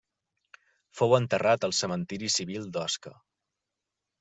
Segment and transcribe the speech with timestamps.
[0.99, 3.17] Fou enterrat al cementiri civil d'Osca.